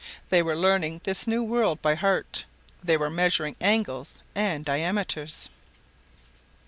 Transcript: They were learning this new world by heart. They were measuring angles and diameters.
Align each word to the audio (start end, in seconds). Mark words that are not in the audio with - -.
They 0.29 0.41
were 0.41 0.55
learning 0.55 1.01
this 1.03 1.27
new 1.27 1.43
world 1.43 1.79
by 1.83 1.93
heart. 1.93 2.45
They 2.83 2.97
were 2.97 3.11
measuring 3.11 3.55
angles 3.61 4.17
and 4.33 4.65
diameters. 4.65 5.47